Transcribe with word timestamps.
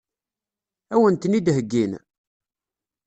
Ad 0.93 0.99
wen-ten-id-heggin? 1.01 1.91